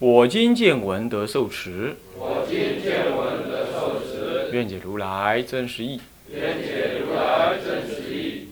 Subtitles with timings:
[0.00, 6.00] 我今见闻得受持，我今见闻得受持，愿解如来真实义。
[6.28, 8.48] 愿解如来真实义。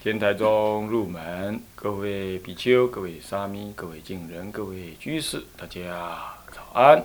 [0.00, 6.18] 天台中入门，各位比丘、各位沙弥、各位敬人、各位居士，大家
[6.52, 7.04] 早安。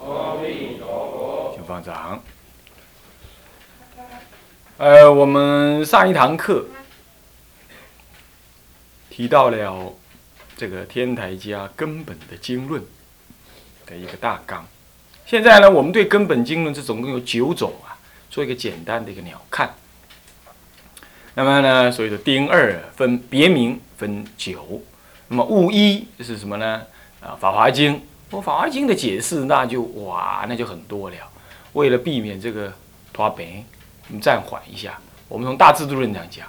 [0.00, 1.52] 阿弥陀佛。
[1.54, 2.22] 请放掌。
[4.78, 6.64] 呃，我们上一堂课
[9.10, 9.94] 提到了
[10.56, 12.82] 这个天台家根本的经论
[13.86, 14.66] 的一个大纲。
[15.24, 17.96] 现在呢，我们对根本经论这总共有九种啊，
[18.30, 19.68] 做一个简单的一个鸟瞰。
[21.34, 24.82] 那么呢，所以说丁二分别名分九，
[25.28, 26.82] 那么物一是什么呢？
[27.20, 27.94] 啊，《法华经》。
[28.30, 31.16] 我《法华经》的解释那就哇，那就很多了。
[31.74, 32.72] 为了避免这个
[33.12, 33.64] 拖白，
[34.08, 34.98] 我们暂缓一下。
[35.28, 36.46] 我们从大制度论上讲，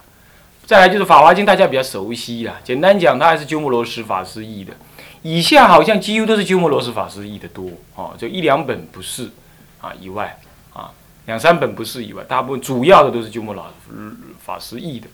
[0.65, 2.59] 再来就是《法华经》，大家比较熟悉啦。
[2.63, 4.73] 简单讲，它还是鸠摩罗什法师译的。
[5.21, 9.29] 以下好像几乎都是鸠摩罗什法师译的多哦，就一两本不是
[9.81, 10.39] 啊以外
[10.73, 10.91] 啊，
[11.25, 13.65] 两三本不是以外，大部分主要的都是鸠摩罗
[14.39, 15.07] 法师译的。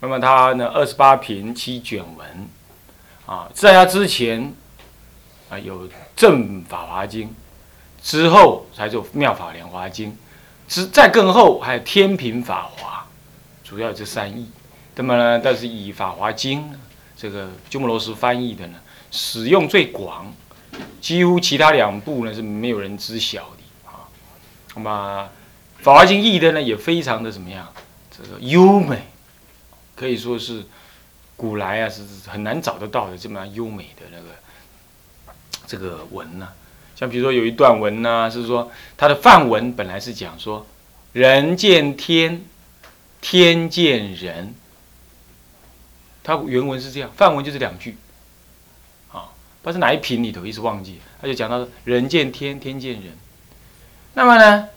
[0.00, 2.48] 那么他呢，二十八品七卷文
[3.26, 4.52] 啊，在他之前。
[5.50, 7.34] 啊，有正法华经，
[8.00, 10.16] 之后才有妙法莲华经，
[10.68, 13.04] 之再更后还有天平法华，
[13.64, 14.48] 主要这三译。
[14.94, 16.72] 那么呢，但是以法华经
[17.16, 18.78] 这个鸠摩罗什翻译的呢，
[19.10, 20.32] 使用最广，
[21.00, 24.08] 几乎其他两部呢是没有人知晓的啊。
[24.74, 25.28] 那么
[25.78, 27.72] 法华经译的呢也非常的怎么样？
[28.10, 29.08] 这个优美，
[29.96, 30.64] 可以说是
[31.36, 34.26] 古来啊是很难找得到的这么样优美的那个。
[35.66, 36.48] 这个文呢，
[36.96, 40.66] 像比如说有一段文呢，是说它的范文本来是讲说，
[41.12, 42.44] 人见天，
[43.20, 44.52] 天见人。
[46.24, 47.96] 它原文是这样，范文就是两句，
[49.62, 51.00] 不知道是哪一品里头，一直忘记。
[51.20, 53.12] 他就讲到人见天，天见人。
[54.14, 54.68] 那么呢，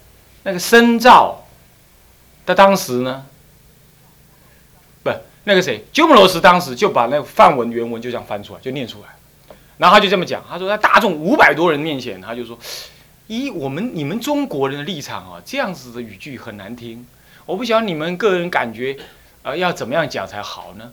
[0.44, 1.46] 那个深造，
[2.46, 3.26] 他当时呢，
[5.02, 5.10] 不，
[5.46, 9.08] 那个谁，鸠摩罗什当时就把那个范文原文就这样翻出来，就念出来。
[9.78, 12.58] 然后他就这么讲，他说在大众五百多人面前，他就说
[13.28, 17.06] ：“咦，我们你们中国人的立场啊，这样子的语句很难听。
[17.46, 18.96] 我不晓得你们个人感觉，
[19.42, 20.92] 呃，要怎么样讲才好呢？”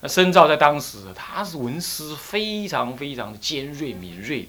[0.00, 4.48] 那深造在当时，他是文思非常非常的尖锐敏锐，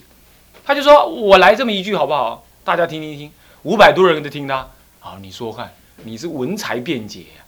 [0.63, 2.45] 他就说：“我来这么一句好不好？
[2.63, 3.31] 大家听听听，
[3.63, 4.69] 五百多人都听他。
[4.99, 5.73] 好，你说看，
[6.03, 7.43] 你是文才辩解呀？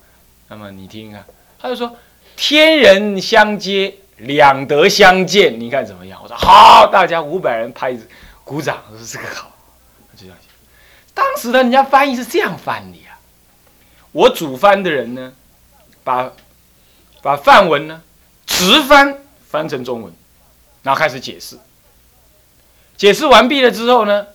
[0.48, 1.24] 那么你听看，
[1.60, 1.96] 他就说：
[2.36, 6.20] 天人相接。”两德相见，你看怎么样？
[6.22, 7.98] 我说好，大家五百人拍
[8.44, 9.52] 鼓掌，说这个好，
[10.16, 10.38] 就这样
[11.12, 13.18] 当时的人家翻译是这样翻的呀。
[14.12, 15.34] 我主翻的人呢，
[16.04, 16.32] 把
[17.22, 18.02] 把范文呢
[18.46, 19.18] 直翻
[19.48, 20.14] 翻成中文，
[20.84, 21.58] 然后开始解释。
[22.98, 24.28] 解释完毕了之后呢，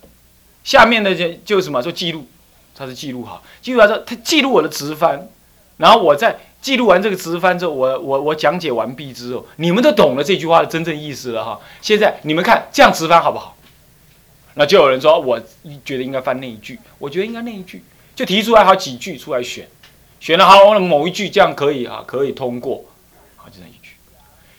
[0.64, 1.82] 下面的就就什么？
[1.82, 2.26] 就记录，
[2.74, 5.28] 他是记录好，记录完之后，他记录我的直翻，
[5.76, 6.38] 然后我再。
[6.62, 11.60] 记录完这个直翻之后，我我我讲解完毕之后，你们都懂了这句话的真正意思了哈。
[11.80, 13.56] 现在你们看这样直翻好不好？
[14.54, 15.38] 那就有人说，我
[15.84, 17.84] 觉得应该翻那一句，我觉得应该那一句，
[18.16, 19.68] 就提出来好几句出来选，
[20.20, 22.84] 选了好某一句这样可以啊，可以通过，
[23.36, 23.90] 好这样一句，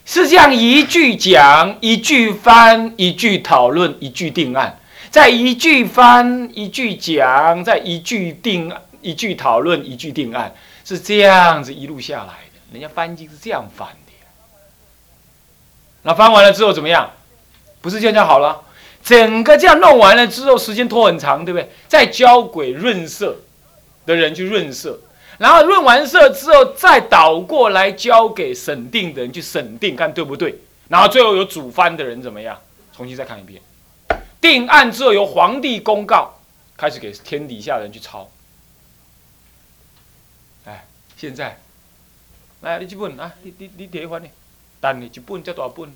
[0.05, 4.79] 是这样一句讲，一句翻，一句讨论，一句定案，
[5.09, 10.53] 再一句翻，一句讲，再一句定，一句讨论，一句定案。
[10.85, 14.13] 是这样子一路下来的，人家翻经是这样翻的。
[16.03, 17.11] 那翻完了之后怎么样？
[17.81, 18.61] 不是这样就好了？
[19.03, 21.69] 整个这样弄完了之后，时间拖很长，对不对？
[21.89, 23.35] 再交给润色
[24.05, 24.99] 的人去润色，
[25.37, 30.59] 然后润完色之后，再倒过来交给审定的人去审定，看对不对？
[30.87, 32.59] 然后最后有主翻的人怎么样？
[32.95, 33.61] 重新再看一遍，
[34.41, 36.33] 定案之后由皇帝公告，
[36.75, 38.29] 开始给天底下人去抄。
[41.15, 41.57] 现在，
[42.61, 44.29] 来，你这本啊，你你你第一翻呢？
[44.79, 45.91] 等你一本这大本，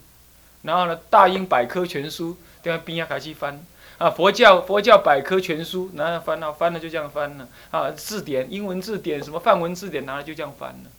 [0.64, 2.32] 然后呢，《大英百科全书》
[2.66, 3.64] 在边啊开始翻
[4.02, 10.90] 啊，《佛教佛教百科全书》拿来翻啊翻了就这样翻了啊，字典英文字典什么范文字典拿来就这样翻了，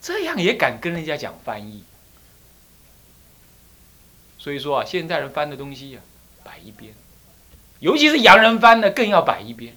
[0.00, 1.84] 这样也敢跟人家讲翻译？
[4.38, 6.00] 所以说啊，现在人翻的东西呀，
[6.42, 6.94] 摆一边。
[7.80, 9.76] 尤其是洋人翻的，更要摆一边，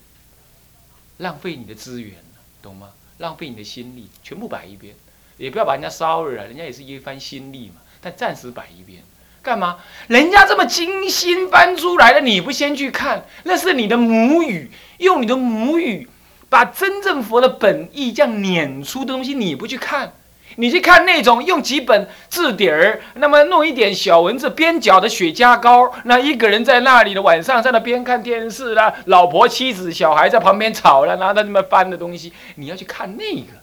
[1.18, 2.16] 浪费你的资源，
[2.62, 2.94] 懂吗？
[3.18, 4.96] 浪费你的心力，全部摆一边，
[5.38, 7.82] 也不要把人家骚扰了，人家也是一番心力嘛。
[8.00, 9.04] 但暂时摆一边，
[9.42, 9.78] 干嘛？
[10.08, 13.26] 人家这么精心翻出来的，你不先去看？
[13.44, 16.08] 那是你的母语，用你的母语
[16.50, 20.14] 把真正佛的本意这样碾出的东西，你不去看？
[20.60, 33.54] 你去看那种用几本字典儿，那么弄一点小文字边角的雪茄膏，那一个人在那里的晚上在那边看电视啦，老婆妻子小孩在旁边吵了，然后在那么翻的东西，你要去看那个，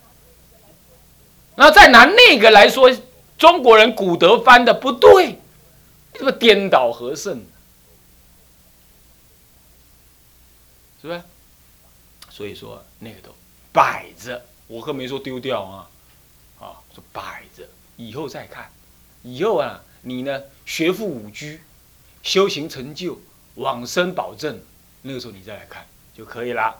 [1.56, 2.88] 然后再拿那个来说
[3.36, 5.40] 中国人古德翻的不对，
[6.14, 7.44] 这个颠倒和甚，
[11.02, 11.22] 是不是？
[12.30, 13.34] 所以说那个都
[13.72, 15.90] 摆着，我可没说丢掉啊。
[16.58, 18.70] 啊，说摆着，以后再看。
[19.22, 21.60] 以后啊，你呢学富五居，
[22.22, 23.20] 修行成就，
[23.56, 24.62] 往生保证，
[25.02, 26.78] 那个时候你再来看就可以了。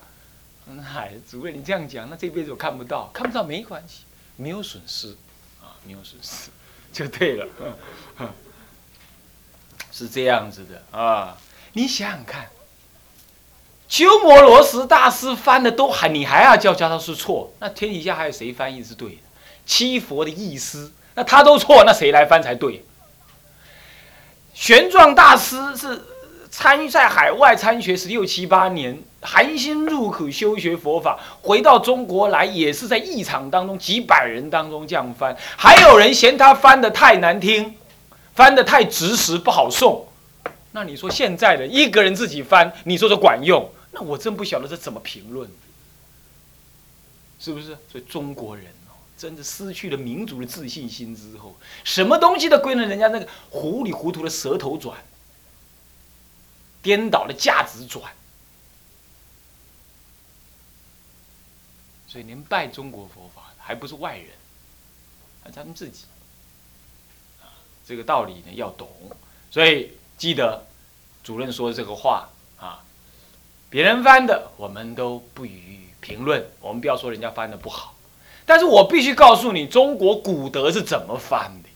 [0.81, 4.05] 嗨，主任你这样讲，那这辈子我看不到，看不到没关系，
[4.37, 5.15] 没有损失，
[5.61, 6.49] 啊，没有损失，
[6.91, 7.47] 就对了。
[9.97, 11.37] 是这样子的啊，
[11.71, 12.47] 你想想看，
[13.87, 19.17] 鸠摩罗什大师翻的都还，你还要叫叫他是错，那天底下还有谁翻译是对的？
[19.65, 22.83] 七佛的意思，那他都错，那谁来翻才对？
[24.53, 26.03] 玄奘大师是
[26.51, 37.75] 参在海外参学十六七八年，含辛入苦修学佛法，回到中国来也是在一场当中几百人当中这样翻，还有人嫌他翻的太难听，
[38.35, 40.07] 翻的太直实不好送。
[40.71, 43.71] 那你说现在的一个人自己翻，你说这管用？
[43.91, 45.49] 那我真不晓得这怎么评论，
[47.39, 47.77] 是不是？
[47.91, 48.93] 所以中国人哦。
[49.17, 51.55] 真的失去了民族的自信心之后，
[51.85, 54.97] 什么东西都归了人家那个糊里糊涂的舌头转，
[56.81, 58.11] 颠倒的价值转，
[62.09, 64.27] 所以连拜中国佛法还不是外人，
[65.45, 66.03] 是咱们自己，
[67.87, 68.87] 这个道理呢要懂，
[69.51, 70.65] 所以记得
[71.23, 72.27] 主任说的这个话
[72.59, 72.79] 啊，
[73.69, 77.93] 别人翻的我们都不予评论，我们不要说人家翻的不好。
[78.45, 81.69] 但是我必须告诉你，中国古德是怎么翻的。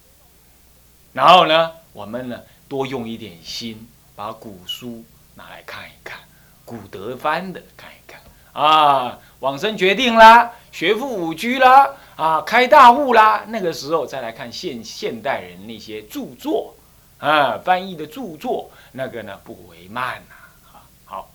[1.13, 5.03] 然后呢，我们呢多用一点心，把古书
[5.35, 6.19] 拿来看一看，
[6.65, 8.21] 古德翻的看一看
[8.53, 9.19] 啊。
[9.39, 16.75] 往生决定啦，学富五居啦，啊，开大悟啦，那个时候再来看现现代人那些著作
[17.17, 20.35] 啊，翻译的著作，那个呢不为慢呐。
[20.73, 21.31] 啊，好，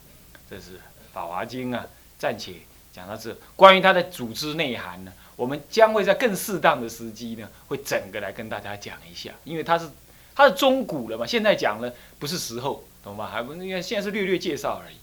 [0.51, 0.73] 这是
[1.11, 1.87] 《法华经》啊，
[2.19, 2.57] 暂且
[2.93, 3.35] 讲到这。
[3.57, 5.13] 关于它的组织内涵呢？
[5.37, 9.89] 我们将会在更适当的时机呢，会整个来跟大家讲一下，因为它是
[10.35, 13.31] 它是中古了嘛，现在讲了不是时候，懂吗？
[13.33, 14.97] 还不因为现在是略略介绍而已。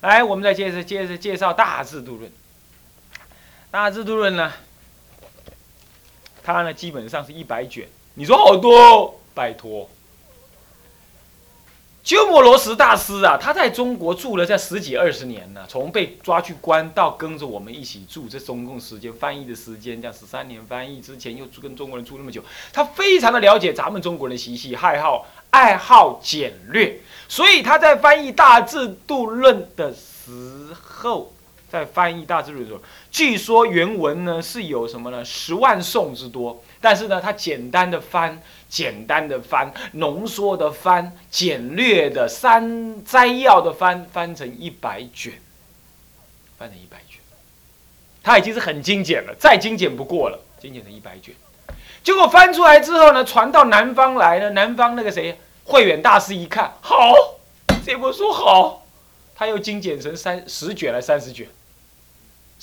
[0.00, 2.28] 来，我们再接着接着介绍《大制度论》。
[3.70, 4.52] 《大制度论》呢，
[6.44, 9.88] 它呢基本上是一百卷，你说好多，拜托。
[12.04, 31.32] 鸠摩罗什大师啊，他在中国住了这十几二十年呢，从被抓去关到跟着我们一起住，这总共时间翻译的时间，这样十三年翻译之前又跟中国人住那么久，他非常的了解咱们中国人的习气，爱好爱好简略，所以他在翻译《大制度论》的时候，
[31.74, 35.24] 在翻译《大制度论》的时候，据说原文呢是有什么呢？
[35.24, 38.40] 十万颂之多，但是呢，他简单的翻。
[38.66, 45.32] 简单的翻，浓缩的翻，简略的三摘要的翻，翻成一百卷，
[46.58, 47.20] 翻成一百卷，
[48.20, 51.32] 他已经是很精简了，再精简不过了，精简成一百卷。
[52.02, 57.14] 结果翻出来之后呢，传到南方来了，南方那个谁，慧远大师一看，好，
[57.86, 58.84] 这本书好，
[59.36, 61.46] 他又精简成三十卷了，三十卷，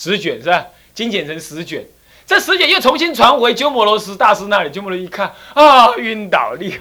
[0.01, 0.65] 十卷是吧？
[0.95, 1.85] 精简成十卷。
[2.25, 6.73] 这十卷又重新传回鸠摩罗什大师那里，鸠摩罗一看啊，晕倒立。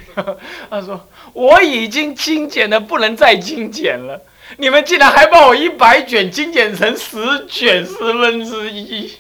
[0.71, 4.23] 他说：“我已经精简的不能再精简了，
[4.57, 9.13] 你们竟然还把我一百卷精简成十卷十分之一，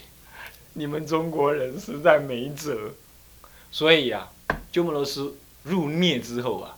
[0.72, 2.92] 你们中国人实在没辙。”
[3.70, 4.26] 所以呀，
[4.72, 5.20] 鸠摩罗什
[5.64, 6.74] 入灭之后啊，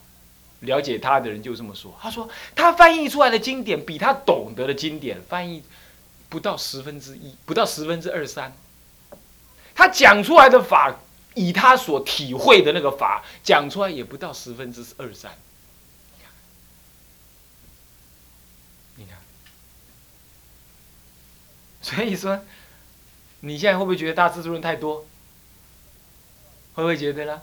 [0.60, 5.62] 了解他的人就这么说：“他说他翻译出来的经典比他懂得的经典翻译
[6.32, 8.56] 不到十分之一，不到十分之二三。”
[9.76, 10.96] 他讲出来的法，
[11.34, 15.36] 以他所体会的那个法讲出来，也不到十分之二三。
[18.96, 19.18] 你看，
[21.82, 22.40] 所以说，
[23.40, 25.04] 你现在会不会觉得大智度论太多？
[26.74, 27.42] 会不会觉得呢？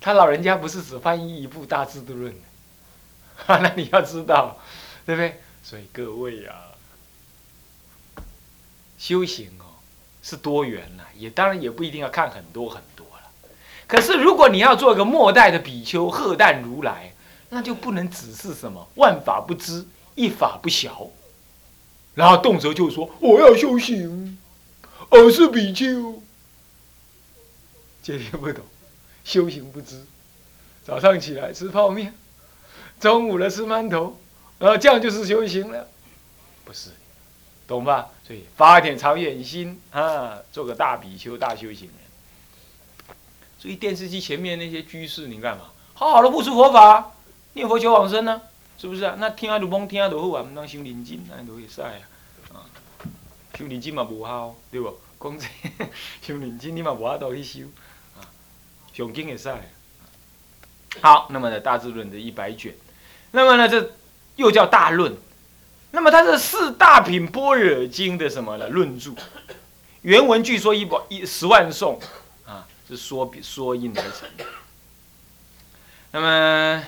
[0.00, 2.34] 他老人家不是只翻译一部大智度论
[3.46, 4.58] 那你要知道，
[5.04, 5.42] 对不对？
[5.62, 6.54] 所以各位呀，
[9.04, 9.64] 修行哦
[10.22, 13.30] 是多元呐，也当然也不一定要看很多很多了。
[13.86, 17.12] 可是如果你要做一个末代的比丘，荷担如来，
[17.50, 21.08] 那就不能只是什么万法不知，一法不晓，
[22.14, 24.38] 然后动辄就说我要修行，
[25.10, 26.22] 我是比丘，
[28.02, 28.64] 这听不懂，
[29.22, 30.02] 修行不知，
[30.82, 32.14] 早上起来吃泡面，
[32.98, 34.18] 中午了吃馒头，
[34.58, 35.88] 然后这样就是修行了，
[36.64, 36.88] 不是，
[37.66, 38.10] 懂吧？
[38.26, 43.16] 所以发一点长远心啊，做个大比丘、大修行人。
[43.58, 45.70] 所以电视机前面那些居士，你干嘛？
[45.94, 47.12] 好好的不出佛法，
[47.54, 48.42] 念佛求往生呢，
[48.76, 49.16] 是不是啊？
[49.18, 51.90] 那听阿鲁崩，听阿鲁好啊，唔当修灵经，那都会使啊。
[52.52, 52.68] 啊，
[53.56, 54.98] 修灵经嘛无效，对不？
[55.18, 55.46] 讲这
[56.20, 57.60] 修灵经你嘛无法度去修
[58.18, 58.20] 啊，
[58.92, 59.50] 上经会使。
[61.00, 62.74] 好，那么呢，《大智论》的一百卷，
[63.30, 63.92] 那么呢，这
[64.36, 65.16] 又叫大论。
[65.94, 68.68] 那么它是四大品般若经的什么呢？
[68.68, 69.12] 论著，
[70.02, 72.00] 原文据说一百一十万颂，
[72.44, 74.28] 啊，是说说印而成。
[76.10, 76.84] 那么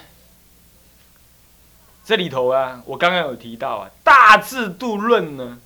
[2.05, 5.57] 这里头啊，我刚刚有提到啊，《大智度论》呢，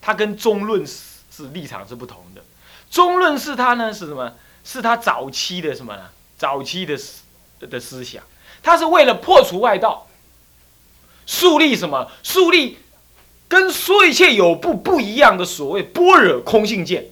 [0.00, 2.42] 它跟中论是是立场是不同的。
[2.88, 4.32] 中论是它呢是什么？
[4.62, 6.02] 是它早期的什么呢？
[6.38, 7.22] 早期的思
[7.58, 8.22] 的思想，
[8.62, 10.06] 它是为了破除外道。
[11.26, 12.10] 树立什么？
[12.22, 12.78] 树立
[13.48, 17.06] 跟说一切有不不一样的所谓般若空性见。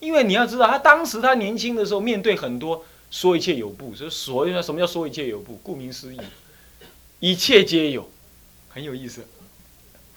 [0.00, 5.54] 因为你要知道，他当时他年轻的时候，面对很多说一切有不，所以所谓什么叫说一切有不？
[5.62, 6.18] 顾名思义，
[7.20, 8.10] 一切皆有，
[8.68, 9.26] 很有意思。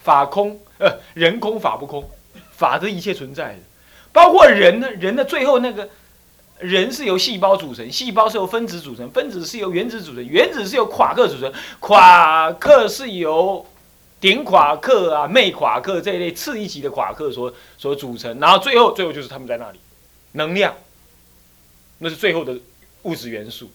[0.02, 2.08] 法空，呃，人空法不空，
[2.52, 3.60] 法则一切存在的，
[4.12, 5.88] 包括人呢，人的最后那个。
[6.60, 13.64] 人是由细胞组成，细胞是由分子组成，分子是由原子组成，原子是由夸克组成，夸克是由
[14.20, 19.78] 顶夸克啊、魅夸克这一类次一级的夸克所所组成，然后最后最后就是他们在那里，
[20.32, 20.74] 能量，
[21.98, 22.58] 那是最后的
[23.02, 23.70] 物质元素，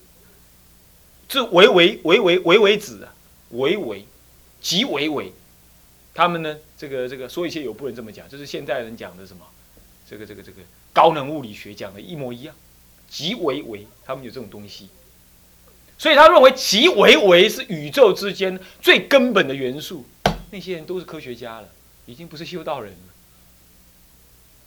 [1.30, 3.14] 这微微微微微微子啊，
[3.52, 4.06] 微微
[4.60, 5.32] 极微微，
[6.14, 9.46] 他们呢，这个这个说一些有不能这么讲，就是现代人讲的什么，
[10.10, 10.58] 这个这个这个
[10.92, 12.54] 高能物理学讲的一模一样。
[13.14, 14.90] 即为为，他们有这种东西，
[16.00, 20.04] 所以他认为即为为是宇宙之间最根本的元素。
[20.50, 21.70] 那些人都是科学家了，
[22.08, 23.14] 已经不是修道人了，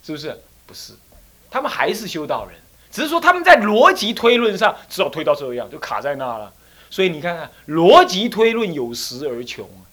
[0.01, 0.41] 是不是？
[0.65, 0.93] 不是，
[1.51, 2.57] 他们还是修道人，
[2.89, 6.53] 只是说他们在逻辑推论上只好推到这样，就卡在那了。
[6.89, 9.83] 所以你看看，逻辑推论有时而穷啊。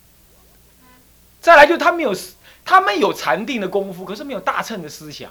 [1.40, 2.16] 再来就他们有，
[2.64, 5.28] 他们有禅定的功夫，可是没有大乘的思想。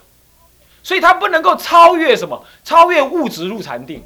[0.83, 2.45] 所以他不能够超越什么？
[2.63, 4.03] 超越物质入禅定。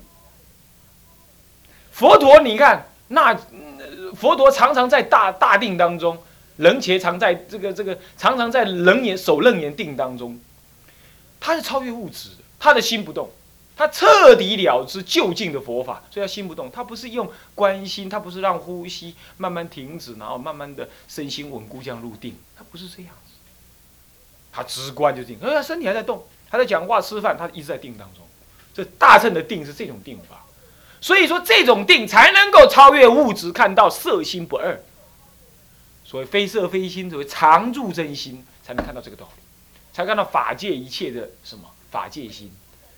[1.91, 3.35] 佛陀，你看那
[4.15, 6.17] 佛陀常常在大大定当中，
[6.57, 10.39] 人且常在这个这个常常在楞严守楞严定当中，
[11.39, 13.31] 他是超越物质的，他的心不动，
[13.75, 16.69] 他彻底了知就近的佛法，所以他心不动。
[16.69, 23.33] 他不是用观心，他不是让呼吸慢慢停止，然后慢慢的身心稳固这样入定，他不是这样子，
[24.51, 26.23] 他直观就定，哎，身体还在动。
[26.49, 28.23] 他在讲话、吃饭，他一直在定当中。
[28.73, 30.45] 这大乘的定是这种定法，
[31.01, 34.79] 所以说这种定才能够超越物质，看到色心不二。
[36.05, 39.41] 所谓非色非心，所谓常住真心，才能看到这个道理，
[39.91, 42.51] 才看到法界一切的什么法界心。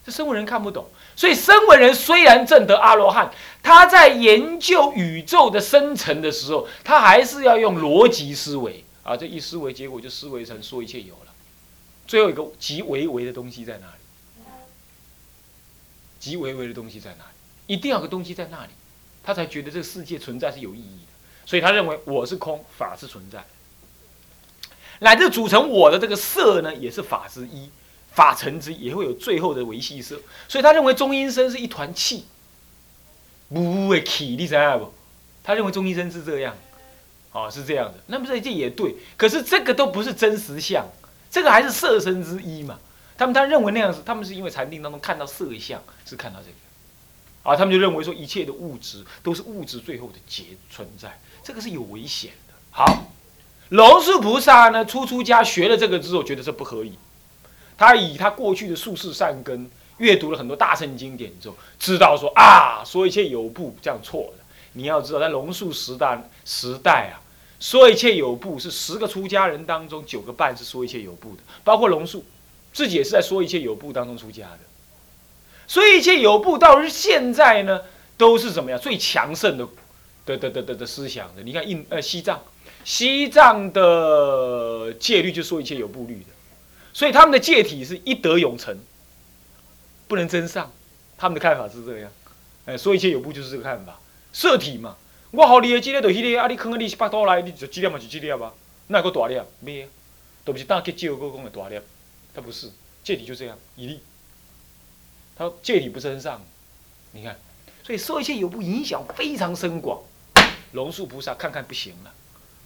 [0.05, 3.31] 这声闻人看不懂，所以声闻人虽然证得阿罗汉，
[3.63, 11.28] 他在研究宇宙的生成的时候，他还是要用逻辑思维啊，这一思维，结果就思维成说一切有了。
[12.09, 14.43] 最后一个极微微的东西在哪里？
[16.19, 17.73] 极微微的东西在哪里？
[17.73, 18.71] 一定要个东西在那里，
[19.23, 21.11] 他才觉得这个世界存在是有意义的。
[21.45, 23.45] 所以他认为我是空，法是存在。
[25.01, 27.69] 乃至组成我的这个色呢，也是法之一，
[28.11, 30.19] 法成之，也会有最后的维系色。
[30.47, 32.25] 所以他认为中阴身是一团气，
[33.49, 34.91] 不会气，你知道不？
[35.43, 36.57] 他认为中阴身是这样，
[37.33, 37.99] 哦，是这样的。
[38.07, 40.87] 那么这这也对，可是这个都不是真实相。
[41.31, 42.79] 这个还是色身之一嘛？
[43.17, 46.53] 他们他认为那样子，他们是因为禅定当中看到色相，是看到这个，
[47.43, 52.53] 啊，他们就认为说一切的物质都是物质最后的结存在，这个是有危险的。
[52.71, 53.11] 好，
[53.69, 56.97] 龙树菩萨呢，出出家学了这个之后，觉得这不可以。
[57.77, 64.45] 他以他过去的术士善根，阅读了很多大乘经典之后，知道说啊，说一切有部这样错了。
[64.73, 67.19] 你要知道，在龙树时代时代啊。
[67.59, 72.23] 说一切有部是十个出家人当中九个半是说一切有部的，包括龙树
[72.73, 74.59] 自己也是在说一切有部当中出家的。
[75.67, 77.81] 所以一切有部到现在呢，
[78.17, 79.67] 都是怎么样最强盛的
[80.25, 81.43] 的的的的思想的。
[81.43, 82.41] 你看印呃西藏，
[82.83, 86.27] 西藏的戒律就说一切有部律的，
[86.93, 88.75] 所以他们的戒体是一德永成，
[90.07, 90.71] 不能增上。
[91.17, 92.09] 他们的看法是这样，
[92.65, 93.99] 哎，说一切有部就是这个看法。
[94.31, 94.95] 色体嘛，
[95.31, 98.51] 我好你的这个就迄个，啊你坑个你是巴肚来，你就这粒嘛就这粒吧，
[98.87, 99.87] 那个大粒咩？
[100.43, 101.79] 都不是大结结构讲的大粒，
[102.33, 102.71] 他不是
[103.03, 103.99] 戒体就这样一粒，
[105.35, 106.41] 它戒体不增上，
[107.11, 107.37] 你看。
[107.83, 109.99] 所以说一切有部影响非常深广，
[110.73, 112.11] 龙树菩萨看看不行了，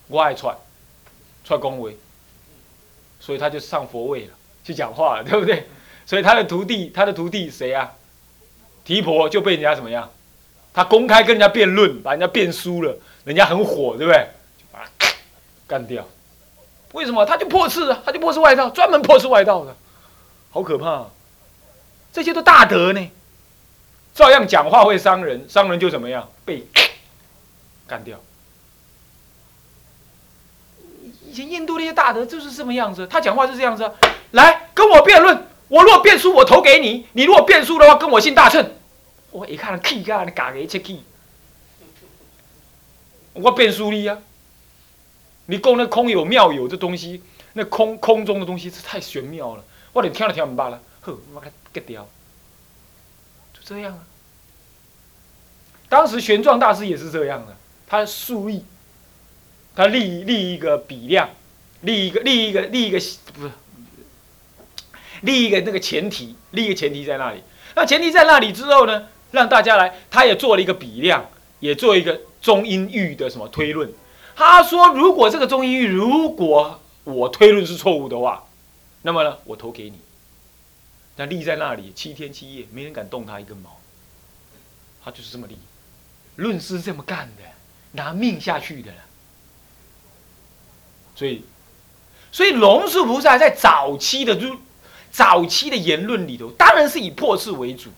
[0.08, 0.56] 我爱踹，
[1.44, 1.98] 踹恭维，
[3.20, 5.68] 所以他就上佛位了，去讲话了，对不对？
[6.06, 7.94] 所以他的徒弟，他的徒弟谁啊？
[8.86, 10.12] 提婆就被人家怎么样？
[10.74, 14.28] 他公开跟人家辩论，把人家辩输了，人家很火，对不对？
[14.58, 15.08] 就把他
[15.68, 16.08] 干掉。
[16.94, 17.26] 为什么？
[17.26, 19.76] 他就破斥啊，他就破斥外道，专门破斥外道的，
[20.52, 21.08] 好可怕！
[22.12, 23.12] 这些都大德呢。
[24.14, 26.68] 照样讲话会伤人，伤人就怎么样被
[27.88, 28.20] 干掉。
[31.26, 33.92] 以前印度那些大德就是这么样子，他讲话是这样子，
[34.32, 38.72] 来跟我辩论，我若辩输，我投给你；你如果辩输的话，跟我姓大乘。
[39.34, 41.02] 我一看气噶，你嘎个一切气，
[43.34, 44.20] 我变输你啊！
[45.48, 47.24] 你讲那空有妙有这东西，
[47.54, 52.08] 那空空中的东西是太玄妙了，我连听都听唔罢了，呵，我给给掉。
[53.66, 54.04] 这样啊，
[55.90, 58.64] 当时玄奘大师也是这样的，他树立，
[59.76, 61.30] 他立立一个比量，
[61.82, 63.00] 立一个立一个立一个
[63.34, 63.52] 不是，
[65.22, 67.42] 立一个那个前提，立一个前提在那里。
[67.76, 71.28] 那前提在那里之后呢，让大家来，他也做了一个比量，
[71.60, 73.92] 也做一个中音域的什么推论。
[74.36, 78.46] 他说，如果这个中音域，如果我推论是错误的话，
[79.02, 79.98] 那么呢，我投给你。
[81.16, 83.80] 那立在那里七天七夜，没人敢动他一根毛。
[85.04, 85.58] 他就是这么立，
[86.36, 87.42] 论师这么干的，
[87.94, 88.92] 拿命下去的。
[91.16, 91.44] 所以，
[92.32, 94.56] 所以龙树菩萨在早期的就
[95.12, 97.90] 早期的言论里头，当然是以破斥为主。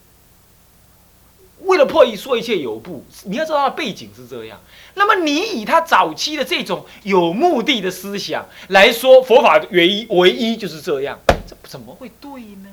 [1.62, 4.60] 为了破译说一切有部，你要知道他的背景是这样。
[4.96, 12.70] 那么你以他早期的这种有目的的思想来说佛法唯一唯一就是这样，这怎么会对呢？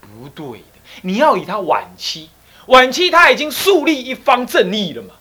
[0.00, 0.64] 不对的，
[1.02, 2.30] 你要以他晚期，
[2.66, 5.14] 晚期他已经树立一方正义了嘛，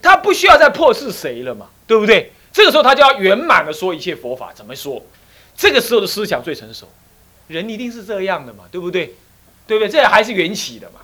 [0.00, 2.32] 他不需要再破斥谁了嘛，对不对？
[2.52, 5.02] 这个时候他就要圆满的说一切佛法，怎么说？
[5.54, 6.88] 这个时候的思想最成熟，
[7.48, 9.14] 人一定是这样的嘛，对不对？
[9.66, 9.88] 对不对？
[9.88, 11.00] 这还是缘起的嘛，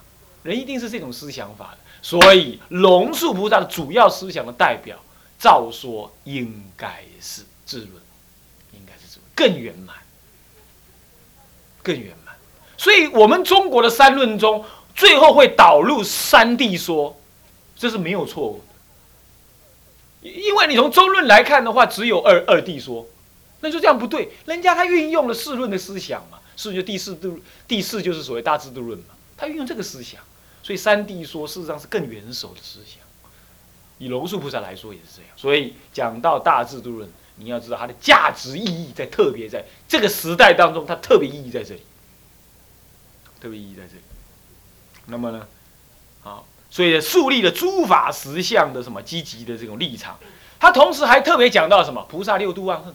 [0.46, 1.78] 人一定是这种思想法的。
[2.00, 4.96] 所以龙树菩萨的主要思想的代表，
[5.38, 7.92] 照说应该是智论，
[8.72, 9.96] 应该是智论更圆满，
[11.82, 12.34] 更圆满。
[12.78, 17.18] 所以，我们中国的三论中，最后会导入三谛说，
[17.76, 18.58] 这是没有错误
[20.22, 20.30] 的。
[20.30, 23.06] 因为你从中论来看的话，只有二二谛说，
[23.60, 24.30] 那就这样不对。
[24.44, 30.20] 人家他运用了四论的思想嘛，是就第四度，第四就是所谓大智度论嘛，他运用这个思想，
[30.66, 32.98] 所以三谛说事实上是更元首的思想。
[33.98, 35.30] 以龙树菩萨来说也是这样。
[35.36, 41.82] 所以讲到大智度论，你要知道它的价值意义在特别在这个时代当中，它特别意义在这里。
[43.40, 44.02] 特别意义在这里，
[45.06, 45.46] 那么呢，
[46.22, 50.18] 好，所以树立了诸法实相的什么积极的这种立场，
[50.58, 52.92] 他同时还特别讲到什么菩萨六度万恨，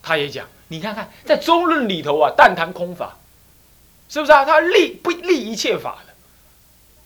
[0.00, 3.16] 他也讲，你看看在中论里头啊，但谈空法，
[4.08, 4.44] 是不是啊？
[4.44, 5.98] 他立不立一切法，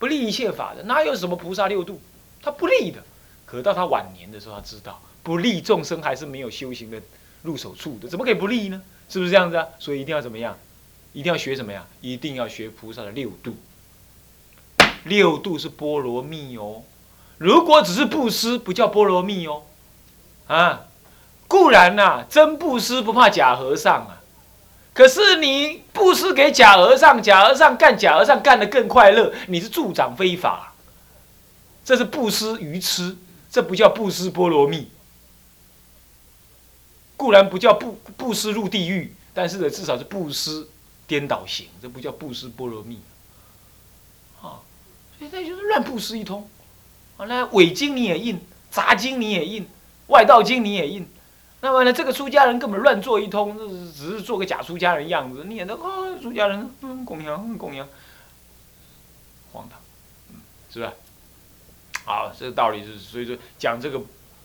[0.02, 2.00] 不利一切法的，哪有什么菩萨六度？
[2.42, 3.00] 他不利的。
[3.46, 7.00] 可到他晚年的时候，他知道不利众生还是没有修行的
[7.42, 8.82] 入手处的，怎么可以不利呢？
[9.08, 9.64] 是不是这样子啊？
[9.78, 10.58] 所以一定要怎么样？
[11.12, 11.86] 一定要学什么呀？
[12.00, 13.54] 一定要学菩萨的六度。
[15.04, 16.82] 六度是波罗蜜哦。
[17.38, 19.62] 如果只是布施，不叫波罗蜜哦。
[20.48, 20.86] 啊，
[21.46, 24.21] 固然呐，真布施不怕假和尚啊。
[24.94, 30.74] 可是你布施给假和尚，假和尚干假和尚干的更快乐，你是助长非法。
[31.84, 33.16] 这是布施愚痴，
[33.50, 34.90] 这不叫布施波罗蜜。
[37.16, 40.68] 固然不叫布布施入地狱，但是呢，至少是布施。
[41.04, 42.98] 颠倒行，这不叫布施波罗蜜，
[44.40, 44.64] 啊，
[45.18, 46.48] 所以那就是乱布施一通，
[47.18, 49.66] 啊，那伪经你也印，杂经你也印，
[50.06, 51.06] 外道经你也印，
[51.62, 53.56] 那么呢，这个出家人根本乱做一通，
[53.94, 57.88] 只是做个假出家人样子，你也都啊，出家人嗯供养供养，
[59.52, 59.78] 荒唐，
[60.68, 60.90] 是不是？
[62.04, 64.00] 好，这个道理是，所以说讲这个，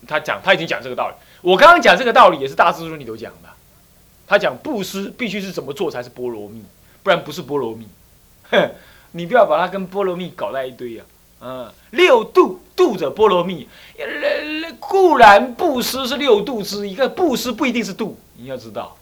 [0.06, 3.48] 他讲他已经讲这个道理，我刚刚讲这个道理也是大师兄里头讲的。
[4.28, 6.62] 他讲布施必须是怎么做才是波罗蜜，
[7.02, 7.88] 不然不是波罗蜜。
[8.50, 8.70] 哼，
[9.10, 11.04] 你不要把它跟波罗蜜搞在一堆呀，
[11.40, 18.96] 嗯，六度度者波罗蜜，呃，固然布施是六度之一，个布施不一定是度，你要知道，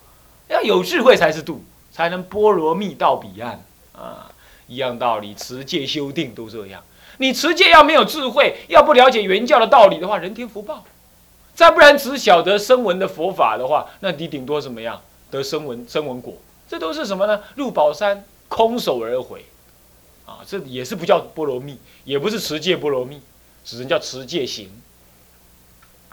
[0.48, 4.30] 要有智慧才是度，才能波罗蜜到彼岸啊，
[4.66, 6.82] 一样道理，持戒修定都这样。
[7.18, 10.84] 你持戒要没有智慧，要不了解原教的道理的话，人天福报；
[11.54, 16.34] 再不然只晓得声闻的佛法的话，那你顶多怎么样得声闻声闻果？
[16.68, 17.40] 这都是什么呢？
[17.54, 19.46] 入宝山空手而回。
[20.26, 23.20] 啊，这也是不叫波罗蜜，也不是持戒波罗蜜，
[23.64, 24.68] 只能叫持戒行。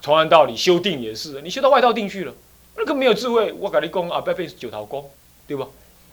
[0.01, 2.33] 同样道理，修定也是，你修到外道定去了，
[2.77, 5.09] 那个没有智慧，我跟你讲啊，白费九头功，
[5.47, 5.63] 对不？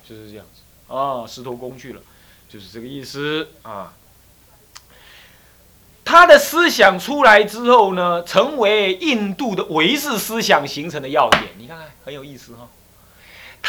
[0.08, 2.00] 就是这样子啊，石头功去了，
[2.48, 3.92] 就是这个意思啊。
[6.04, 12.68] 他的思想出来之后呢，成为印度的唯识思想形成的要点，你看看很有意思哈。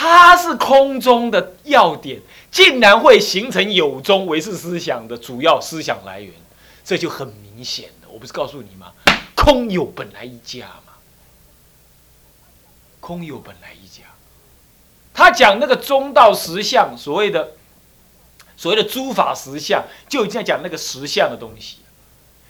[0.01, 6.33] 它是空中的要点，竟然会形成有中唯识思想的主要思想来源，
[6.83, 8.07] 这就很明显了。
[8.11, 8.93] 我不是告诉你吗？
[9.35, 10.93] 空有本来一家嘛，
[12.99, 14.05] 空有本来一家。
[15.13, 17.51] 他讲那个中道实相，所谓的
[18.57, 21.77] 所谓的诸法实相，就已经在讲那个实相的东西。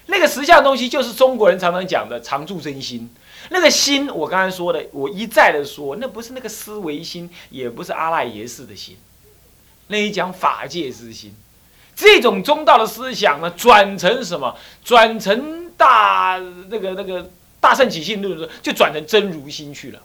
[0.06, 3.14] 那个实相的东西，就是中国人常常讲的常住真心。
[3.50, 8.98] 那个心，我刚才说的，我一再的说，那不是那个思维心，也不是阿赖耶识的心，
[9.88, 11.34] 那一讲法界之心。
[11.96, 14.56] 这种中道的思想呢，转成什么？
[14.84, 20.02] 转成大那个那个大圣起信论，就转成真如心去了，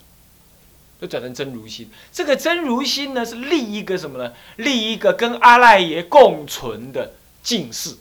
[1.01, 1.89] 就转成真如心。
[2.11, 4.33] 这个真如心呢，是立一个什么呢？
[4.57, 7.95] 立一个跟阿赖耶共存的境界。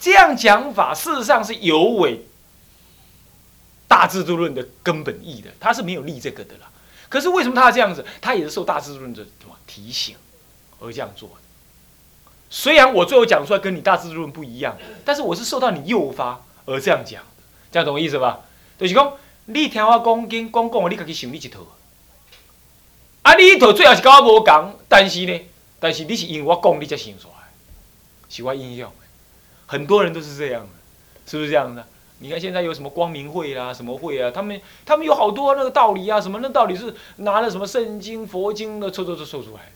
[0.00, 2.26] 这样讲法，事实上是有违。
[3.92, 6.70] 大制度论的根本意的，他是没有立这个的啦。
[7.10, 8.02] 可是为什么他这样子？
[8.22, 10.16] 他也是受大制度论的什么提醒
[10.80, 11.30] 而这样做。
[12.48, 17.42] 虽然我最后讲出来跟你大制度论不一样，但是我是受到你诱发而这样讲的。
[17.70, 18.40] 这样懂我意思吧？
[18.78, 19.12] 就是讲，
[19.44, 21.60] 你听我讲经讲讲，你家己想你一套。
[23.20, 25.38] 啊，你一套最后是跟我无讲，但是呢，
[25.78, 27.52] 但是你是因为我讲你才想出来，
[28.30, 28.90] 是我印象。
[29.66, 30.70] 很多人都是这样的，
[31.30, 31.86] 是不是这样的？
[32.22, 34.30] 你看现在有什么光明会啊，什么会啊？
[34.30, 39.72] 他们他们有好多那个道理啊，什么那道理是拿了什么圣经、佛经的凑凑凑凑出来，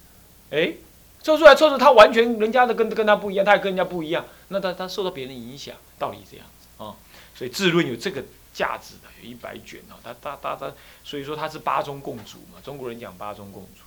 [0.57, 0.75] 哎，
[1.21, 6.95] 凑出来凑出他完全人家的跟跟他不一样，他也跟人家不一样，那他他受到别人影响，道理这样子啊。
[7.35, 8.23] 所以智论有这个
[8.55, 13.83] 价值的，有一百卷哦，他他他他，所以说他是八宗共主嘛，中国人讲八宗共主。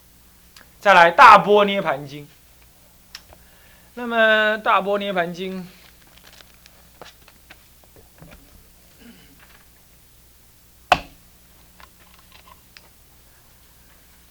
[0.82, 2.28] 再来大波涅盘经，
[3.94, 5.66] 那么大波涅盘经。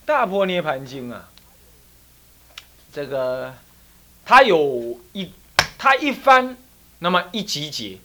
[0.08, 1.28] 大波涅盘经啊，
[2.90, 3.54] 这个
[4.24, 5.30] 它有一，
[5.76, 6.56] 它一翻，
[7.00, 7.98] 那么一集结，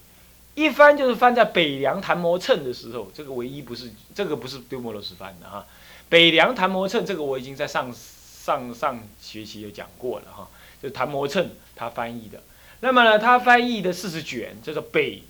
[0.53, 5.65] 一翻就是翻在北凉昙摩谶的时候，这个唯一不是这个不是丢摩罗什翻的哈，
[6.09, 10.49] 北凉昙摩谶这个我已经在上上上学期有讲过了哈，
[10.81, 12.43] 就是昙摩谶他翻译的，
[12.81, 15.23] 那么呢，他翻译的四十卷叫做北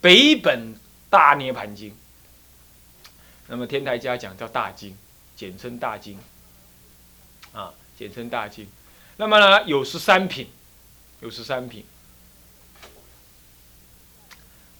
[0.00, 0.74] 北本
[1.10, 1.94] 大涅盘经，
[3.48, 4.96] 那么天台家讲叫大经。
[5.38, 6.18] 简称大经，
[7.52, 8.66] 啊，简称大经。
[9.18, 10.48] 那么呢，有十三品，
[11.20, 11.84] 有十三品。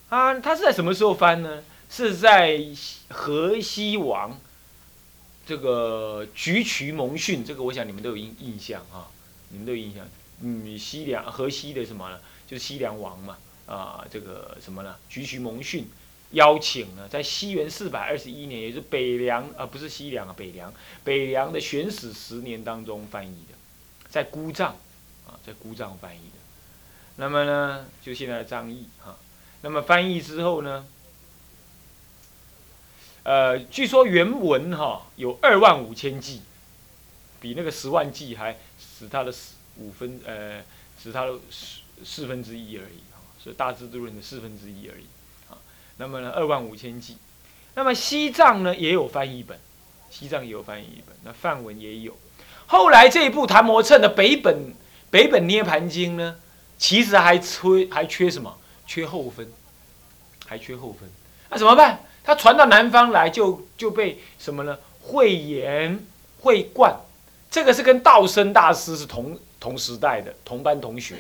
[0.08, 1.62] 啊，他是在什么时候翻呢？
[1.88, 2.60] 是在
[3.08, 4.36] 河西王
[5.46, 9.06] 这个菊渠蒙逊，这个我想你们都有印印象啊，
[9.50, 10.04] 你们都有印象。
[10.40, 12.18] 嗯，西凉河西的什么呢？
[12.48, 14.96] 就是西凉王嘛，啊，这个什么呢？
[15.08, 15.88] 菊渠蒙逊。
[16.32, 23.56] 邀请呢，在西元四百二十一年，也是北凉啊，不是西凉啊，北凉，北凉的玄史十年当中翻译的，
[24.10, 24.76] 在姑丈
[25.26, 26.38] 啊，在姑丈翻译的。
[27.16, 29.16] 那么呢，就现在的张毅哈，
[29.62, 30.86] 那么翻译之后呢，
[33.22, 36.40] 呃，据说原文哈有二万五千字，
[37.40, 39.34] 比那个十万字还使它的
[39.76, 40.62] 五分呃，
[41.02, 45.06] 使它的四四分之一而已哈，是大智度论的四分之一而已。
[45.98, 47.18] 那么呢，二万五千计。
[47.74, 49.58] 那么西藏呢也有翻译本，
[50.10, 52.16] 西藏也有翻译本，那梵文也有。
[52.66, 54.74] 后来这一部昙摩谶的北本
[55.10, 56.36] 北本涅盘经呢，
[56.78, 58.56] 其实还缺还缺什么？
[58.86, 59.46] 缺后分，
[60.46, 61.08] 还缺后分。
[61.50, 62.00] 那怎么办？
[62.24, 64.78] 他传到南方来就就被什么呢？
[65.00, 66.04] 慧眼
[66.40, 66.94] 慧冠，
[67.50, 71.16] 这个是跟道生大师是同同时代的同班同学，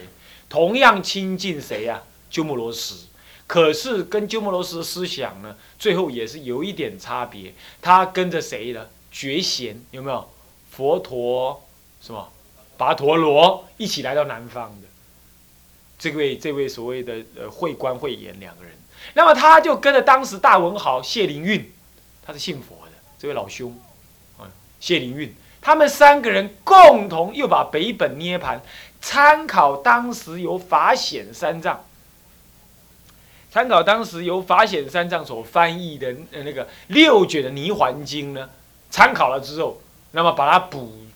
[0.48, 2.02] 同样亲近谁呀？
[2.30, 2.94] 鸠摩罗什。
[3.48, 7.52] 可是跟鸠摩罗什的思想呢，最后也是有一点差别。
[7.82, 10.28] 他跟着谁呢觉贤有没有？
[10.70, 11.64] 佛陀
[12.00, 12.30] 什么？
[12.78, 14.86] 跋陀罗一起来到南方的。
[15.98, 18.72] 这位这位所谓的呃慧观慧眼两个人，
[19.14, 21.72] 那么他就跟着当时大文豪谢灵运，
[22.24, 23.76] 他是信佛的这位老兄，
[24.38, 24.46] 啊
[24.78, 28.62] 谢灵运，他们三个人共同又把北本涅盘
[29.00, 31.82] 参考当时由法显三藏。
[33.50, 38.50] 参考当时由法显三藏所翻译的呃那个六卷的《泥环经》呢，
[38.90, 39.80] 参考了之后，
[40.12, 41.06] 那么把它补，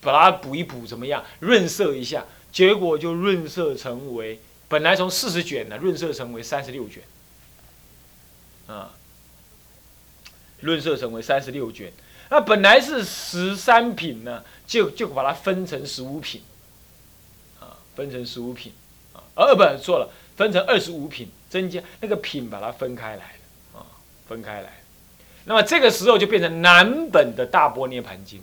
[0.00, 1.24] 把它补一补，怎么样？
[1.40, 7.02] 润色一下，结果就润色成为本来从四十卷呢，润色成为三十六卷，
[8.68, 8.92] 啊，
[10.60, 11.92] 润色成为三十六卷。
[12.28, 16.42] 那本来是十三品呢，就就把它分成十五品，
[17.60, 18.72] 啊，分成十五品，
[19.12, 21.28] 啊，呃不，错了，分成二十五品。
[21.48, 23.86] 增加那个品，把它分开来了啊，
[24.28, 24.82] 分开来。
[25.44, 28.42] 那么这个时候就变成南本的大波涅盘经。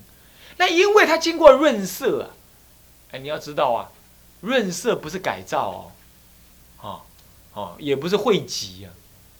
[0.56, 2.30] 那因为它经过润色啊，
[3.12, 3.92] 哎，你要知道啊，
[4.40, 5.92] 润色不是改造
[6.82, 7.02] 哦，啊，
[7.54, 8.90] 哦，也不是汇集啊，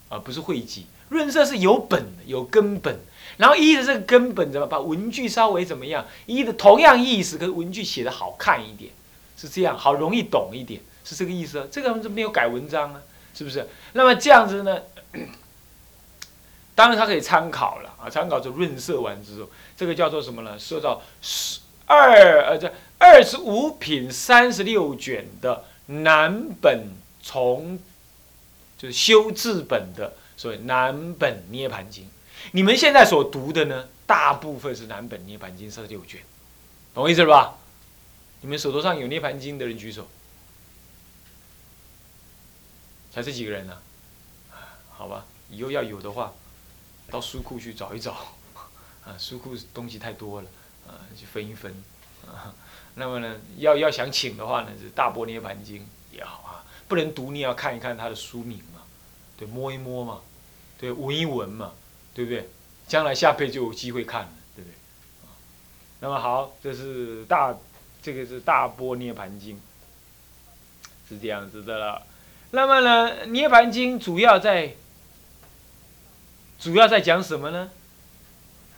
[0.10, 3.00] 啊，不是汇集，润色是有本的，有根本。
[3.38, 6.06] 然后依着这个根本，怎么把文句稍微怎么样？
[6.26, 8.92] 依的同样意思，可是文句写的好看一点，
[9.38, 11.68] 是这样，好容易懂一点，是这个意思。
[11.72, 13.02] 这个是没有改文章啊。
[13.36, 13.68] 是不是？
[13.94, 14.80] 那么这样子呢？
[16.76, 18.08] 当然，它可以参考了啊。
[18.08, 20.60] 参考就润色完之后，这个叫做什么呢？
[20.60, 26.90] 说到十二呃这二十五品三十六卷的南本
[27.24, 27.80] 从，
[28.78, 32.08] 就是修治本的，所以南本涅盘经。
[32.52, 36.22] 你们现在所读的呢，大部分是南本涅盘经三十六卷，
[36.94, 37.58] 懂我意思吧？
[38.42, 40.08] 你们手头上有涅盘经的人举手。
[43.14, 43.78] 才这几个人呢，
[44.90, 46.34] 好吧，以后要有的话，
[47.12, 48.12] 到书库去找一找，
[49.06, 50.50] 啊，书库东西太多了，
[50.88, 51.72] 啊，去分一分，
[52.26, 52.56] 啊，
[52.96, 58.82] 那么呢，要要想请的话呢，是《大波涅盘经》也好啊，不能读你要看一看它的书名嘛，
[59.38, 60.22] 对，摸一摸嘛，
[60.80, 61.72] 对，闻一闻嘛，
[62.16, 62.50] 对不对？
[62.88, 64.76] 将来下辈就有机会看了，对不对？
[66.00, 67.56] 那么好，这是大，
[68.02, 69.56] 这个是《大波涅盘经》，
[71.08, 72.02] 是这样子的了。
[72.56, 74.76] 那么呢，《涅盘经》主要在，
[76.60, 77.72] 主要在讲什么呢？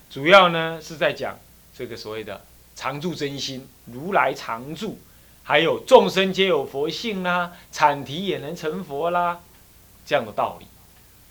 [0.10, 1.38] 主要呢是在讲
[1.78, 2.42] 这个所谓的
[2.74, 4.98] 常住真心，如来常住，
[5.44, 9.42] 还有众生皆有佛性啦，产提也能成佛啦，
[10.06, 10.66] 这样的道理。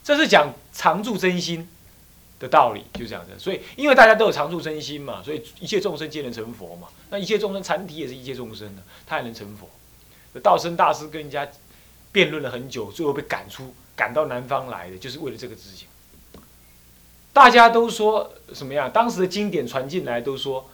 [0.03, 1.67] 这是讲常住真心
[2.39, 3.31] 的道理，就这样子。
[3.39, 6.89] 所以，因为大家都有常住真心嘛，所以一切众生皆能成佛嘛。
[7.09, 9.67] 那一切众生禅体也是一切众生的，他也能成佛。
[10.43, 11.47] 道生大师跟人家。
[12.15, 15.85] 辩论了很久，最后被赶出，赶到南方来的，就是为了这个事情。
[17.33, 18.87] 大家都说什么呀？
[18.87, 20.69] 当时的经典传进来，都说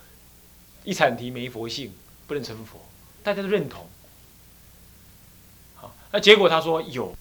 [0.83, 1.91] 一产提没佛性，
[2.27, 2.77] 不能成佛，
[3.23, 3.87] 大家都认同。
[5.73, 7.15] 好，那结果他说有。